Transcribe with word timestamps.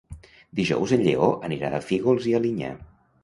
Dijous 0.59 0.93
en 0.97 1.03
Lleó 1.07 1.27
anirà 1.49 1.71
a 1.79 1.83
Fígols 1.91 2.27
i 2.31 2.35
Alinyà. 2.39 2.73